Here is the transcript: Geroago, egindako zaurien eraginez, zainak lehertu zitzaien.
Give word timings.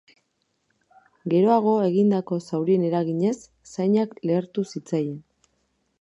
Geroago, 1.33 1.75
egindako 1.89 2.39
zaurien 2.47 2.87
eraginez, 2.89 3.35
zainak 3.75 4.19
lehertu 4.31 4.69
zitzaien. 4.73 5.17